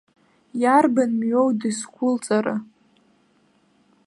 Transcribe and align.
Иарбан 0.61 1.11
мҩоу 1.19 1.49
дызқәылҵара? 1.59 2.55